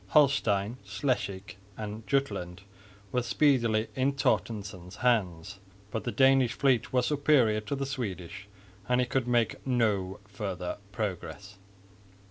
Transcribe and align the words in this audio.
Holstein, 0.17 0.77
Schleswig 0.83 1.57
and 1.77 2.07
Jutland 2.07 2.63
were 3.11 3.21
speedily 3.21 3.87
in 3.95 4.13
Torstensson's 4.13 4.95
hands, 4.95 5.59
but 5.91 6.05
the 6.05 6.11
Danish 6.11 6.53
fleet 6.53 6.91
was 6.91 7.05
superior 7.05 7.61
to 7.61 7.75
the 7.75 7.85
Swedish, 7.85 8.47
and 8.89 8.99
he 8.99 9.05
could 9.05 9.27
make 9.27 9.63
no 9.63 10.19
further 10.25 10.79
progress. 10.91 11.59